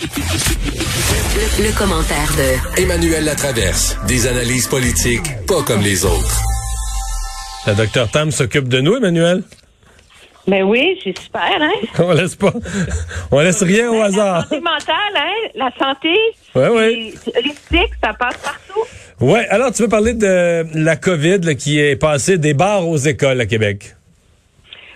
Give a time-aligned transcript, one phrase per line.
[0.00, 3.96] Le, le commentaire de Emmanuel Latraverse.
[4.06, 6.40] Des analyses politiques pas comme les autres.
[7.66, 9.42] La docteur Tam s'occupe de nous, Emmanuel.
[10.46, 11.72] Ben oui, c'est super, hein?
[11.98, 12.52] On laisse pas.
[13.32, 14.42] On laisse rien au La hasard.
[14.44, 15.48] santé mentale, hein?
[15.56, 16.14] La santé.
[16.54, 17.14] Ouais, ouais.
[17.24, 18.84] c'est- L'éthique, ça passe partout.
[19.20, 22.98] Ouais, alors tu veux parler de la COVID là, qui est passée des bars aux
[22.98, 23.96] écoles à Québec?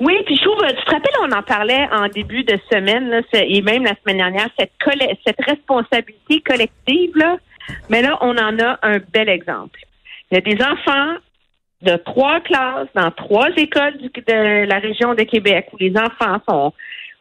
[0.00, 0.35] Oui, puis
[0.68, 4.48] tu te rappelles, on en parlait en début de semaine, et même la semaine dernière,
[4.58, 4.72] cette,
[5.26, 7.36] cette responsabilité collective, là.
[7.90, 9.80] Mais là, on en a un bel exemple.
[10.30, 11.16] Il y a des enfants
[11.82, 16.72] de trois classes dans trois écoles de la région de Québec où les enfants sont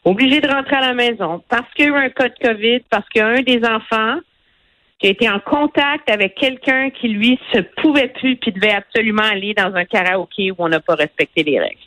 [0.05, 2.79] obligés de rentrer à la maison parce qu'il y a eu un cas de COVID,
[2.89, 4.19] parce qu'il y a un des enfants
[4.99, 9.23] qui a été en contact avec quelqu'un qui, lui, se pouvait plus puis devait absolument
[9.23, 11.77] aller dans un karaoké où on n'a pas respecté les règles.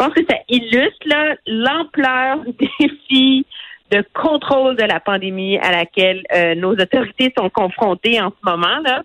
[0.00, 3.46] Je pense que ça illustre l'ampleur du défi
[3.90, 8.78] de contrôle de la pandémie à laquelle euh, nos autorités sont confrontées en ce moment.
[8.84, 9.02] là.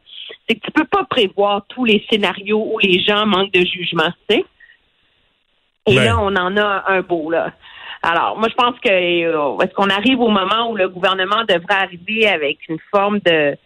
[0.48, 4.12] C'est que tu peux pas prévoir tous les scénarios où les gens manquent de jugement,
[4.30, 4.46] tu sais.
[5.88, 6.06] Et Ouais.
[6.06, 7.52] là, on en a un beau, là.
[8.02, 11.76] Alors, moi, je pense que euh, est-ce qu'on arrive au moment où le gouvernement devrait
[11.84, 13.58] arriver avec une forme de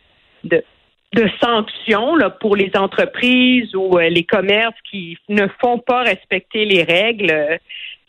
[0.46, 0.64] de,
[1.14, 6.66] de sanctions là, pour les entreprises ou euh, les commerces qui ne font pas respecter
[6.66, 7.32] les règles.
[7.32, 7.58] Euh,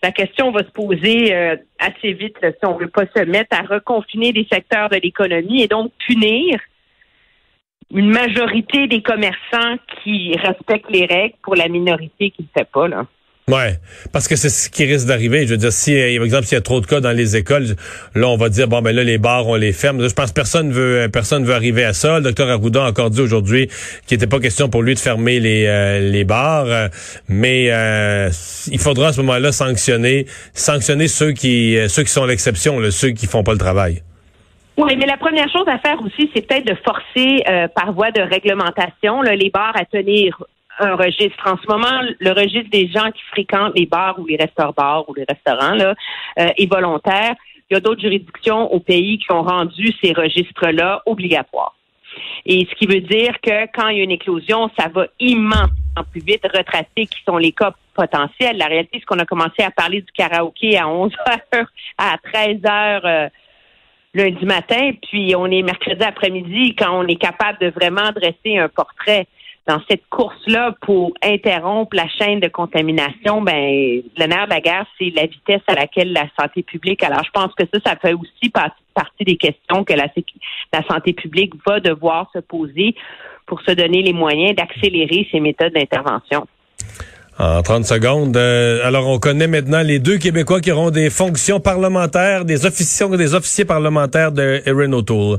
[0.02, 3.62] la question va se poser euh, assez vite si on veut pas se mettre à
[3.62, 6.58] reconfiner des secteurs de l'économie et donc punir
[7.92, 12.70] une majorité des commerçants qui respectent les règles pour la minorité qui ne le fait
[12.70, 12.88] pas.
[12.88, 13.06] Là.
[13.50, 13.78] Ouais,
[14.12, 15.44] parce que c'est ce qui risque d'arriver.
[15.46, 17.36] Je veux dire, si, euh, par exemple, s'il y a trop de cas dans les
[17.36, 17.74] écoles,
[18.14, 20.06] là, on va dire, bon, ben là, les bars, on les ferme.
[20.06, 22.18] Je pense que personne veut, personne veut arriver à ça.
[22.18, 23.68] Le docteur Arruda a encore dit aujourd'hui
[24.06, 26.88] qu'il n'était pas question pour lui de fermer les, euh, les bars, euh,
[27.28, 28.30] mais euh,
[28.70, 33.10] il faudra à ce moment-là sanctionner, sanctionner ceux qui, euh, ceux qui sont l'exception, ceux
[33.10, 34.02] qui font pas le travail.
[34.76, 38.12] Oui, mais la première chose à faire aussi, c'est peut-être de forcer euh, par voie
[38.12, 40.42] de réglementation là, les bars à tenir
[40.80, 41.42] un registre.
[41.46, 45.14] En ce moment, le registre des gens qui fréquentent les bars ou les restaurants-bars ou
[45.14, 45.94] les restaurants là,
[46.38, 47.34] euh, est volontaire.
[47.70, 51.74] Il y a d'autres juridictions au pays qui ont rendu ces registres-là obligatoires.
[52.44, 55.70] Et ce qui veut dire que quand il y a une éclosion, ça va immensément
[56.10, 58.56] plus vite retracer qui sont les cas potentiels.
[58.56, 61.12] La réalité, c'est qu'on a commencé à parler du karaoké à 11
[61.54, 61.66] heures,
[61.98, 63.28] à 13 heures euh,
[64.14, 68.68] lundi matin, puis on est mercredi après-midi quand on est capable de vraiment dresser un
[68.68, 69.26] portrait
[69.68, 74.86] dans cette course-là pour interrompre la chaîne de contamination, ben le nerf de la guerre,
[74.98, 77.02] c'est la vitesse à laquelle la santé publique.
[77.04, 80.06] Alors, je pense que ça, ça fait aussi par- partie des questions que la,
[80.72, 82.94] la santé publique va devoir se poser
[83.46, 86.46] pour se donner les moyens d'accélérer ses méthodes d'intervention.
[87.38, 88.36] En 30 secondes.
[88.36, 93.08] euh, alors, on connaît maintenant les deux Québécois qui auront des fonctions parlementaires, des officiers,
[93.16, 95.38] des officiers parlementaires de Erin O'Toole.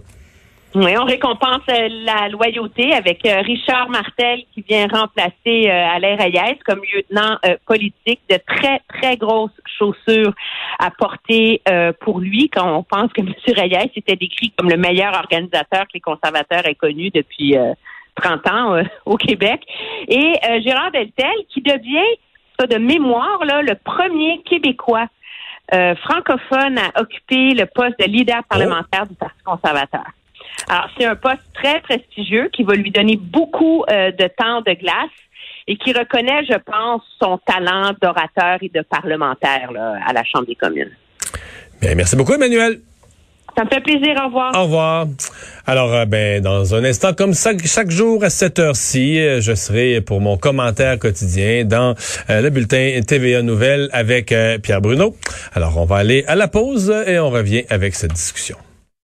[0.73, 6.15] Oui, on récompense euh, la loyauté avec euh, Richard Martel qui vient remplacer euh, Alain
[6.15, 10.33] Reyes comme lieutenant politique de très, très grosses chaussures
[10.79, 11.61] à porter
[11.99, 13.33] pour lui quand on pense que M.
[13.47, 17.73] Reyes était décrit comme le meilleur organisateur que les conservateurs aient connu depuis euh,
[18.15, 19.61] 30 ans au Québec.
[20.07, 20.33] Et
[20.63, 22.17] Gérard Deltel qui devient,
[22.57, 25.07] ça de mémoire, là, le premier Québécois
[26.03, 30.05] francophone à occuper le poste de leader parlementaire du Parti conservateur.
[30.71, 34.71] Alors, c'est un poste très prestigieux qui va lui donner beaucoup euh, de temps de
[34.71, 35.09] glace
[35.67, 40.45] et qui reconnaît, je pense, son talent d'orateur et de parlementaire là, à la Chambre
[40.45, 40.91] des communes.
[41.81, 42.79] Bien, merci beaucoup, Emmanuel.
[43.57, 44.15] Ça me fait plaisir.
[44.21, 44.55] Au revoir.
[44.55, 45.07] Au revoir.
[45.67, 49.53] Alors, euh, ben, dans un instant, comme ça, chaque jour à cette heure-ci, euh, je
[49.53, 51.95] serai pour mon commentaire quotidien dans
[52.29, 54.33] euh, le bulletin TVA Nouvelles avec
[54.63, 55.17] Pierre Bruno.
[55.53, 58.55] Alors, on va aller à la pause et on revient avec cette discussion.